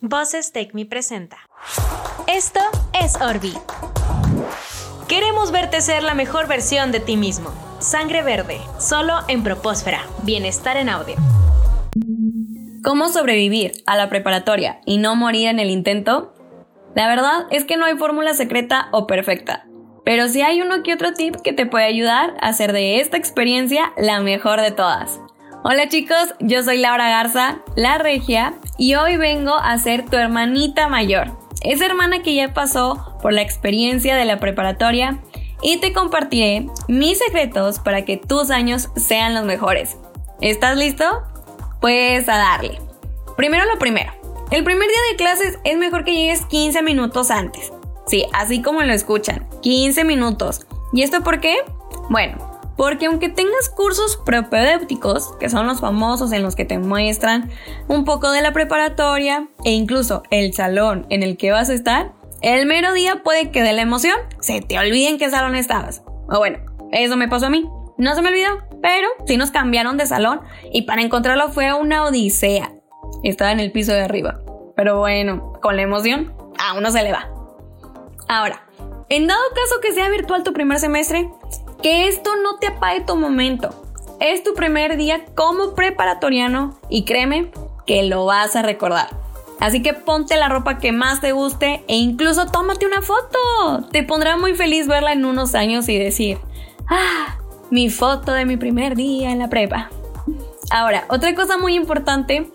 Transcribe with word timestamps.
Voces 0.00 0.52
Take 0.52 0.70
Me 0.74 0.86
presenta. 0.86 1.38
Esto 2.28 2.60
es 3.02 3.20
Orbi. 3.20 3.52
Queremos 5.08 5.50
verte 5.50 5.80
ser 5.80 6.04
la 6.04 6.14
mejor 6.14 6.46
versión 6.46 6.92
de 6.92 7.00
ti 7.00 7.16
mismo. 7.16 7.50
Sangre 7.80 8.22
verde, 8.22 8.60
solo 8.78 9.14
en 9.26 9.42
Propósfera. 9.42 10.06
Bienestar 10.22 10.76
en 10.76 10.88
audio. 10.88 11.16
¿Cómo 12.84 13.08
sobrevivir 13.08 13.72
a 13.86 13.96
la 13.96 14.08
preparatoria 14.08 14.80
y 14.86 14.98
no 14.98 15.16
morir 15.16 15.48
en 15.48 15.58
el 15.58 15.68
intento? 15.68 16.32
La 16.94 17.08
verdad 17.08 17.48
es 17.50 17.64
que 17.64 17.76
no 17.76 17.84
hay 17.84 17.96
fórmula 17.96 18.34
secreta 18.34 18.90
o 18.92 19.08
perfecta, 19.08 19.66
pero 20.04 20.28
sí 20.28 20.42
hay 20.42 20.62
uno 20.62 20.84
que 20.84 20.94
otro 20.94 21.12
tip 21.12 21.34
que 21.42 21.52
te 21.52 21.66
puede 21.66 21.86
ayudar 21.86 22.36
a 22.40 22.50
hacer 22.50 22.72
de 22.72 23.00
esta 23.00 23.16
experiencia 23.16 23.92
la 23.96 24.20
mejor 24.20 24.60
de 24.60 24.70
todas. 24.70 25.18
Hola 25.64 25.88
chicos, 25.88 26.34
yo 26.38 26.62
soy 26.62 26.78
Laura 26.78 27.10
Garza, 27.10 27.58
la 27.74 27.98
regia, 27.98 28.54
y 28.76 28.94
hoy 28.94 29.16
vengo 29.16 29.54
a 29.54 29.76
ser 29.78 30.04
tu 30.08 30.16
hermanita 30.16 30.86
mayor. 30.86 31.36
Esa 31.62 31.84
hermana 31.84 32.22
que 32.22 32.36
ya 32.36 32.54
pasó 32.54 33.18
por 33.20 33.32
la 33.32 33.42
experiencia 33.42 34.14
de 34.14 34.24
la 34.24 34.38
preparatoria 34.38 35.18
y 35.60 35.78
te 35.78 35.92
compartiré 35.92 36.68
mis 36.86 37.18
secretos 37.18 37.80
para 37.80 38.04
que 38.04 38.16
tus 38.16 38.52
años 38.52 38.90
sean 38.94 39.34
los 39.34 39.44
mejores. 39.44 39.96
¿Estás 40.40 40.76
listo? 40.76 41.04
Pues 41.80 42.28
a 42.28 42.36
darle. 42.36 42.78
Primero 43.36 43.64
lo 43.64 43.80
primero. 43.80 44.12
El 44.52 44.62
primer 44.62 44.88
día 44.88 45.00
de 45.10 45.16
clases 45.16 45.58
es 45.64 45.76
mejor 45.76 46.04
que 46.04 46.14
llegues 46.14 46.46
15 46.46 46.82
minutos 46.82 47.32
antes. 47.32 47.72
Sí, 48.06 48.26
así 48.32 48.62
como 48.62 48.82
lo 48.82 48.92
escuchan, 48.92 49.48
15 49.62 50.04
minutos. 50.04 50.68
¿Y 50.92 51.02
esto 51.02 51.24
por 51.24 51.40
qué? 51.40 51.56
Bueno, 52.10 52.47
porque 52.78 53.06
aunque 53.06 53.28
tengas 53.28 53.68
cursos 53.68 54.16
propedéuticos, 54.24 55.36
que 55.38 55.50
son 55.50 55.66
los 55.66 55.80
famosos 55.80 56.30
en 56.30 56.44
los 56.44 56.54
que 56.54 56.64
te 56.64 56.78
muestran 56.78 57.50
un 57.88 58.04
poco 58.04 58.30
de 58.30 58.40
la 58.40 58.52
preparatoria 58.52 59.48
e 59.64 59.72
incluso 59.72 60.22
el 60.30 60.54
salón 60.54 61.04
en 61.10 61.24
el 61.24 61.36
que 61.36 61.50
vas 61.50 61.70
a 61.70 61.74
estar, 61.74 62.12
el 62.40 62.66
mero 62.66 62.92
día 62.92 63.24
puede 63.24 63.50
que 63.50 63.64
de 63.64 63.72
la 63.72 63.82
emoción 63.82 64.16
se 64.40 64.60
te 64.60 64.78
olvide 64.78 65.08
en 65.08 65.18
qué 65.18 65.28
salón 65.28 65.56
estabas. 65.56 66.02
O 66.30 66.38
bueno, 66.38 66.58
eso 66.92 67.16
me 67.16 67.26
pasó 67.26 67.46
a 67.46 67.50
mí. 67.50 67.68
No 67.98 68.14
se 68.14 68.22
me 68.22 68.28
olvidó, 68.28 68.58
pero 68.80 69.08
sí 69.26 69.36
nos 69.36 69.50
cambiaron 69.50 69.96
de 69.96 70.06
salón 70.06 70.40
y 70.72 70.82
para 70.82 71.02
encontrarlo 71.02 71.48
fue 71.48 71.72
una 71.74 72.04
odisea. 72.04 72.74
Estaba 73.24 73.50
en 73.50 73.58
el 73.58 73.72
piso 73.72 73.90
de 73.90 74.02
arriba. 74.02 74.40
Pero 74.76 74.98
bueno, 74.98 75.54
con 75.60 75.74
la 75.74 75.82
emoción, 75.82 76.32
a 76.60 76.78
uno 76.78 76.92
se 76.92 77.02
le 77.02 77.10
va. 77.10 77.28
Ahora, 78.28 78.62
en 79.08 79.26
dado 79.26 79.40
caso 79.52 79.80
que 79.80 79.92
sea 79.92 80.08
virtual 80.10 80.44
tu 80.44 80.52
primer 80.52 80.78
semestre, 80.78 81.28
que 81.82 82.08
esto 82.08 82.30
no 82.42 82.58
te 82.58 82.68
apague 82.68 83.00
tu 83.02 83.16
momento. 83.16 83.70
Es 84.20 84.42
tu 84.42 84.54
primer 84.54 84.96
día 84.96 85.24
como 85.34 85.74
preparatoriano 85.74 86.78
y 86.88 87.04
créeme 87.04 87.52
que 87.86 88.02
lo 88.02 88.26
vas 88.26 88.56
a 88.56 88.62
recordar. 88.62 89.08
Así 89.60 89.82
que 89.82 89.92
ponte 89.92 90.36
la 90.36 90.48
ropa 90.48 90.78
que 90.78 90.92
más 90.92 91.20
te 91.20 91.32
guste 91.32 91.84
e 91.88 91.96
incluso 91.96 92.46
tómate 92.46 92.86
una 92.86 93.02
foto. 93.02 93.88
Te 93.90 94.02
pondrá 94.02 94.36
muy 94.36 94.54
feliz 94.54 94.86
verla 94.86 95.12
en 95.12 95.24
unos 95.24 95.54
años 95.54 95.88
y 95.88 95.98
decir, 95.98 96.38
ah, 96.88 97.38
mi 97.70 97.90
foto 97.90 98.32
de 98.32 98.44
mi 98.44 98.56
primer 98.56 98.94
día 98.94 99.30
en 99.30 99.40
la 99.40 99.48
prepa. 99.48 99.90
Ahora, 100.70 101.06
otra 101.08 101.34
cosa 101.34 101.58
muy 101.58 101.74
importante, 101.74 102.50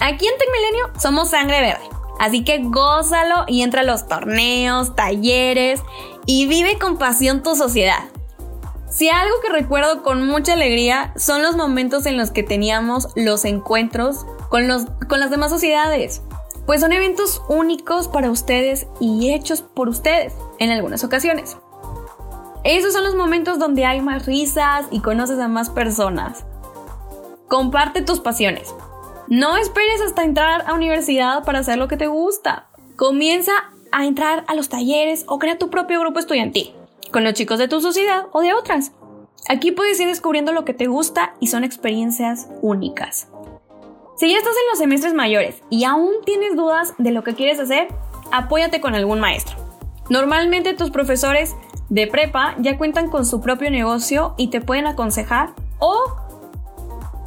aquí 0.00 0.26
en 0.26 0.38
Tecmilenio 0.38 0.90
somos 1.00 1.30
sangre 1.30 1.60
verde. 1.60 1.84
Así 2.20 2.44
que 2.44 2.58
gózalo 2.62 3.44
y 3.48 3.62
entra 3.62 3.80
a 3.80 3.84
los 3.84 4.06
torneos, 4.06 4.94
talleres 4.94 5.82
y 6.26 6.46
vive 6.46 6.78
con 6.78 6.98
pasión 6.98 7.42
tu 7.42 7.56
sociedad. 7.56 8.04
Si 8.94 9.08
algo 9.08 9.40
que 9.42 9.48
recuerdo 9.48 10.04
con 10.04 10.24
mucha 10.24 10.52
alegría 10.52 11.12
son 11.16 11.42
los 11.42 11.56
momentos 11.56 12.06
en 12.06 12.16
los 12.16 12.30
que 12.30 12.44
teníamos 12.44 13.08
los 13.16 13.44
encuentros 13.44 14.24
con, 14.50 14.68
los, 14.68 14.84
con 15.08 15.18
las 15.18 15.30
demás 15.30 15.50
sociedades, 15.50 16.22
pues 16.64 16.80
son 16.80 16.92
eventos 16.92 17.42
únicos 17.48 18.06
para 18.06 18.30
ustedes 18.30 18.86
y 19.00 19.34
hechos 19.34 19.62
por 19.62 19.88
ustedes 19.88 20.32
en 20.60 20.70
algunas 20.70 21.02
ocasiones. 21.02 21.56
Esos 22.62 22.92
son 22.92 23.02
los 23.02 23.16
momentos 23.16 23.58
donde 23.58 23.84
hay 23.84 24.00
más 24.00 24.26
risas 24.26 24.86
y 24.92 25.00
conoces 25.00 25.40
a 25.40 25.48
más 25.48 25.70
personas. 25.70 26.46
Comparte 27.48 28.00
tus 28.00 28.20
pasiones. 28.20 28.72
No 29.26 29.56
esperes 29.56 30.02
hasta 30.02 30.22
entrar 30.22 30.62
a 30.68 30.74
universidad 30.74 31.42
para 31.42 31.58
hacer 31.58 31.78
lo 31.78 31.88
que 31.88 31.96
te 31.96 32.06
gusta. 32.06 32.68
Comienza 32.94 33.50
a 33.90 34.06
entrar 34.06 34.44
a 34.46 34.54
los 34.54 34.68
talleres 34.68 35.24
o 35.26 35.40
crea 35.40 35.58
tu 35.58 35.68
propio 35.68 35.98
grupo 35.98 36.20
estudiantil 36.20 36.76
con 37.14 37.22
los 37.22 37.34
chicos 37.34 37.60
de 37.60 37.68
tu 37.68 37.80
sociedad 37.80 38.26
o 38.32 38.40
de 38.40 38.54
otras. 38.54 38.90
Aquí 39.48 39.70
puedes 39.70 40.00
ir 40.00 40.08
descubriendo 40.08 40.50
lo 40.50 40.64
que 40.64 40.74
te 40.74 40.88
gusta 40.88 41.34
y 41.38 41.46
son 41.46 41.62
experiencias 41.62 42.48
únicas. 42.60 43.28
Si 44.16 44.28
ya 44.28 44.38
estás 44.38 44.52
en 44.52 44.68
los 44.70 44.78
semestres 44.80 45.14
mayores 45.14 45.62
y 45.70 45.84
aún 45.84 46.10
tienes 46.26 46.56
dudas 46.56 46.92
de 46.98 47.12
lo 47.12 47.22
que 47.22 47.34
quieres 47.34 47.60
hacer, 47.60 47.86
apóyate 48.32 48.80
con 48.80 48.96
algún 48.96 49.20
maestro. 49.20 49.56
Normalmente 50.10 50.74
tus 50.74 50.90
profesores 50.90 51.54
de 51.88 52.08
prepa 52.08 52.56
ya 52.58 52.76
cuentan 52.78 53.08
con 53.08 53.24
su 53.24 53.40
propio 53.40 53.70
negocio 53.70 54.34
y 54.36 54.48
te 54.48 54.60
pueden 54.60 54.88
aconsejar 54.88 55.54
o 55.78 56.16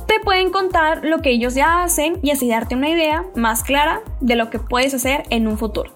te 0.05 0.19
pueden 0.19 0.51
contar 0.51 1.05
lo 1.05 1.19
que 1.19 1.29
ellos 1.29 1.55
ya 1.55 1.83
hacen 1.83 2.19
y 2.21 2.31
así 2.31 2.49
darte 2.49 2.75
una 2.75 2.89
idea 2.89 3.23
más 3.35 3.63
clara 3.63 4.01
de 4.19 4.35
lo 4.35 4.49
que 4.49 4.59
puedes 4.59 4.93
hacer 4.93 5.23
en 5.29 5.47
un 5.47 5.57
futuro. 5.57 5.93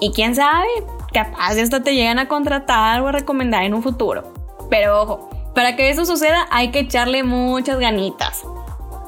Y 0.00 0.12
quién 0.12 0.34
sabe, 0.34 0.66
capaz 1.14 1.56
esto 1.56 1.82
te 1.82 1.94
llegan 1.94 2.18
a 2.18 2.28
contratar 2.28 3.00
o 3.00 3.08
a 3.08 3.12
recomendar 3.12 3.64
en 3.64 3.72
un 3.72 3.82
futuro. 3.82 4.34
Pero 4.68 5.00
ojo, 5.00 5.30
para 5.54 5.76
que 5.76 5.88
eso 5.88 6.04
suceda 6.04 6.46
hay 6.50 6.70
que 6.70 6.80
echarle 6.80 7.22
muchas 7.22 7.78
ganitas. 7.78 8.42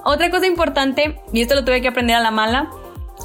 Otra 0.05 0.31
cosa 0.31 0.47
importante, 0.47 1.21
y 1.33 1.43
esto 1.43 1.57
lo 1.57 1.65
tuve 1.65 1.83
que 1.83 1.89
aprender 1.89 2.17
a 2.17 2.21
la 2.21 2.31
mala, 2.31 2.71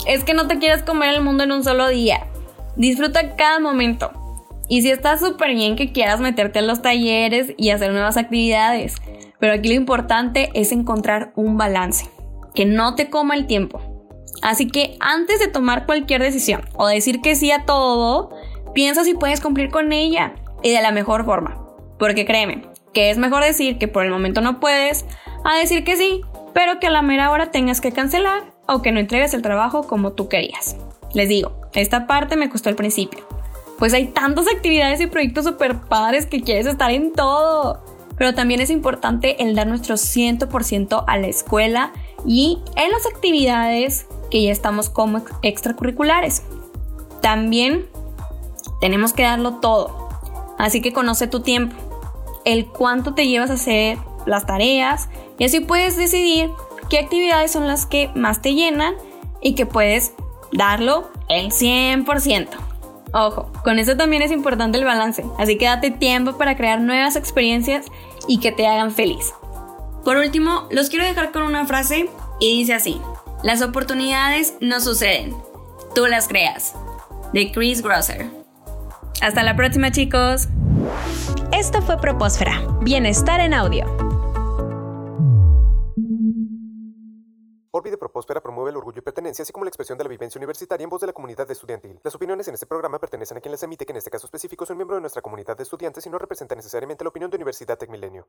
es 0.08 0.24
que 0.24 0.34
no 0.34 0.48
te 0.48 0.58
quieras 0.58 0.82
comer 0.82 1.14
el 1.14 1.22
mundo 1.22 1.44
en 1.44 1.52
un 1.52 1.64
solo 1.64 1.88
día. 1.88 2.26
Disfruta 2.76 3.36
cada 3.36 3.60
momento. 3.60 4.12
Y 4.68 4.82
si 4.82 4.90
estás 4.90 5.20
súper 5.20 5.54
bien 5.54 5.76
que 5.76 5.92
quieras 5.92 6.20
meterte 6.20 6.60
a 6.60 6.64
los 6.64 6.82
talleres 6.82 7.54
y 7.58 7.70
hacer 7.70 7.92
nuevas 7.92 8.18
actividades. 8.18 8.96
Pero 9.40 9.54
aquí 9.54 9.70
lo 9.70 9.76
importante 9.76 10.50
es 10.54 10.72
encontrar 10.72 11.34
un 11.36 11.58
balance. 11.58 12.10
Que 12.56 12.66
no 12.66 12.96
te 12.96 13.10
coma 13.10 13.36
el 13.36 13.48
tiempo. 13.48 13.82
Así 14.42 14.68
que 14.68 14.96
antes 15.00 15.40
de 15.40 15.48
tomar 15.48 15.86
cualquier 15.86 16.22
decisión 16.22 16.62
o 16.76 16.88
decir 16.88 17.22
que 17.22 17.36
sí 17.36 17.52
a 17.52 17.66
todo, 17.66 18.32
piensa 18.74 19.04
si 19.04 19.14
puedes 19.14 19.42
cumplir 19.42 19.70
con 19.70 19.92
ella 19.92 20.34
y 20.64 20.72
de 20.72 20.82
la 20.82 20.92
mejor 20.92 21.26
forma. 21.26 21.58
Porque 21.98 22.26
créeme, 22.26 22.64
que 22.94 23.10
es 23.10 23.18
mejor 23.18 23.44
decir 23.44 23.78
que 23.78 23.88
por 23.88 24.04
el 24.04 24.12
momento 24.12 24.42
no 24.42 24.60
puedes 24.60 25.06
a 25.44 25.58
decir 25.58 25.84
que 25.84 25.98
sí, 25.98 26.22
pero 26.54 26.80
que 26.80 26.88
a 26.88 26.92
la 26.92 27.02
mera 27.02 27.32
hora 27.32 27.52
tengas 27.52 27.82
que 27.82 27.92
cancelar 27.92 28.44
o 28.68 28.82
que 28.82 28.92
no 28.92 29.00
entregues 29.00 29.34
el 29.34 29.42
trabajo 29.42 29.84
como 29.84 30.14
tú 30.14 30.28
querías. 30.28 30.76
Les 31.14 31.30
digo, 31.30 31.54
esta 31.74 32.08
parte 32.08 32.36
me 32.36 32.50
costó 32.50 32.70
al 32.70 32.76
principio. 32.76 33.26
Pues 33.78 33.94
hay 33.94 34.08
tantas 34.08 34.46
actividades 34.48 35.02
y 35.02 35.08
proyectos 35.08 35.46
super 35.46 35.82
padres 35.82 36.26
que 36.26 36.42
quieres 36.42 36.68
estar 36.68 36.92
en 36.92 37.14
todo. 37.14 37.84
Pero 38.18 38.36
también 38.36 38.62
es 38.62 38.70
importante 38.70 39.42
el 39.42 39.56
dar 39.56 39.66
nuestro 39.68 39.96
100% 39.96 41.04
a 41.08 41.18
la 41.18 41.28
escuela 41.28 41.92
y 42.26 42.60
en 42.76 42.92
las 42.92 43.08
actividades 43.08 44.06
que 44.30 44.44
ya 44.44 44.52
estamos 44.52 44.90
como 44.90 45.24
extracurriculares. 45.42 46.44
También 47.22 47.88
tenemos 48.82 49.14
que 49.14 49.24
darlo 49.24 49.60
todo. 49.60 50.10
Así 50.58 50.82
que 50.82 50.92
conoce 50.92 51.28
tu 51.28 51.40
tiempo, 51.40 51.76
el 52.44 52.68
cuánto 52.68 53.14
te 53.14 53.28
llevas 53.28 53.50
a 53.50 53.54
hacer 53.54 53.98
las 54.26 54.46
tareas 54.46 55.10
y 55.38 55.46
así 55.46 55.62
puedes 55.62 55.96
decidir 55.96 56.50
qué 56.90 57.00
actividades 57.00 57.52
son 57.52 57.68
las 57.68 57.86
que 57.86 58.10
más 58.16 58.42
te 58.42 58.54
llenan 58.54 58.96
y 59.42 59.56
que 59.56 59.66
puedes 59.66 60.14
darlo 60.52 61.10
el 61.30 61.52
100%. 61.52 62.48
Ojo, 63.14 63.52
con 63.64 63.80
eso 63.80 63.98
también 63.98 64.22
es 64.22 64.32
importante 64.32 64.78
el 64.78 64.86
balance, 64.86 65.26
así 65.38 65.58
que 65.58 65.66
date 65.66 65.92
tiempo 65.92 66.38
para 66.38 66.56
crear 66.56 66.80
nuevas 66.80 67.16
experiencias 67.16 67.86
y 68.28 68.40
que 68.40 68.52
te 68.52 68.68
hagan 68.68 68.92
feliz. 68.92 69.34
Por 70.06 70.18
último, 70.18 70.68
los 70.72 70.90
quiero 70.90 71.06
dejar 71.06 71.32
con 71.32 71.44
una 71.44 71.66
frase 71.66 72.10
y 72.40 72.58
dice 72.58 72.74
así, 72.74 73.02
las 73.44 73.62
oportunidades 73.62 74.56
no 74.62 74.80
suceden, 74.80 75.36
tú 75.94 76.08
las 76.08 76.28
creas. 76.28 76.74
De 77.34 77.52
Chris 77.52 77.82
Grosser. 77.82 78.41
Hasta 79.22 79.44
la 79.44 79.56
próxima 79.56 79.92
chicos. 79.92 80.48
Esto 81.54 81.84
fue 81.84 81.98
Propósfera, 81.98 82.60
Bienestar 82.82 83.40
en 83.40 83.54
Audio. 83.54 83.86
Orbi 87.70 87.92
de 87.92 87.98
Propósfera 87.98 88.42
promueve 88.42 88.72
el 88.72 88.78
orgullo 88.78 88.98
y 88.98 89.02
pertenencia, 89.02 89.44
así 89.44 89.54
como 89.54 89.64
la 89.64 89.70
expresión 89.70 89.98
de 89.98 90.04
la 90.04 90.10
vivencia 90.10 90.40
universitaria 90.40 90.84
en 90.84 90.90
voz 90.90 91.02
de 91.02 91.08
la 91.08 91.14
comunidad 91.14 91.50
estudiantil. 91.52 92.00
Las 92.04 92.16
opiniones 92.16 92.48
en 92.48 92.56
este 92.56 92.66
programa 92.66 93.00
pertenecen 93.00 93.38
a 93.38 93.42
quien 93.42 93.52
las 93.52 93.62
emite, 93.62 93.86
que 93.86 93.92
en 93.92 93.98
este 93.98 94.10
caso 94.10 94.26
específico 94.26 94.66
son 94.66 94.76
miembro 94.78 94.96
de 94.96 95.02
nuestra 95.02 95.22
comunidad 95.22 95.56
de 95.56 95.64
estudiantes 95.64 96.06
y 96.06 96.10
no 96.10 96.18
representa 96.18 96.56
necesariamente 96.56 97.04
la 97.04 97.10
opinión 97.10 97.30
de 97.30 97.38
Universidad 97.38 97.78
Tecmilenio. 97.78 98.28